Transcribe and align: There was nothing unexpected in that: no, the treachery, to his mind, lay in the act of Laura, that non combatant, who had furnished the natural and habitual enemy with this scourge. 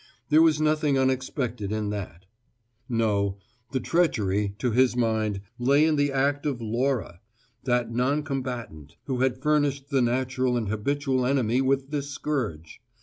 There 0.29 0.41
was 0.41 0.59
nothing 0.59 0.97
unexpected 0.97 1.71
in 1.71 1.91
that: 1.91 2.25
no, 2.89 3.37
the 3.71 3.79
treachery, 3.79 4.55
to 4.57 4.71
his 4.71 4.95
mind, 4.95 5.41
lay 5.59 5.85
in 5.85 5.95
the 5.95 6.11
act 6.11 6.47
of 6.47 6.59
Laura, 6.59 7.19
that 7.65 7.91
non 7.93 8.23
combatant, 8.23 8.95
who 9.05 9.19
had 9.21 9.43
furnished 9.43 9.91
the 9.91 10.01
natural 10.01 10.57
and 10.57 10.69
habitual 10.69 11.23
enemy 11.23 11.61
with 11.61 11.91
this 11.91 12.09
scourge. 12.09 12.81